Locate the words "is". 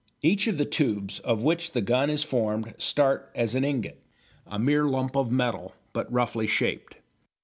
2.09-2.23